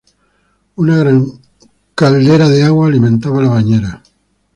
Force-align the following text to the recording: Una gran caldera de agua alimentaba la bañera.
Una 0.77 0.97
gran 0.97 1.27
caldera 1.93 2.49
de 2.49 2.63
agua 2.63 2.87
alimentaba 2.87 3.39
la 3.43 3.49
bañera. 3.49 4.01